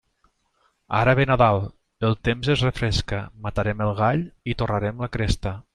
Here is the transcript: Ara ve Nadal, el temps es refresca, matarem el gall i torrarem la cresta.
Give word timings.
Ara 0.99 1.13
ve 1.19 1.25
Nadal, 1.31 1.61
el 2.09 2.17
temps 2.29 2.51
es 2.55 2.65
refresca, 2.69 3.23
matarem 3.45 3.87
el 3.89 3.97
gall 4.05 4.29
i 4.55 4.61
torrarem 4.63 5.05
la 5.07 5.15
cresta. 5.19 5.59